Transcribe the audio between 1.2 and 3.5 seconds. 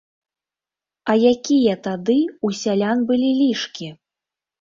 якія тады ў сялян былі